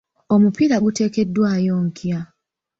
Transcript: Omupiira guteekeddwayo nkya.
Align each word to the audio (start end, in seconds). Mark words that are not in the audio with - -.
Omupiira 0.33 0.75
guteekeddwayo 0.85 1.75
nkya. 1.85 2.19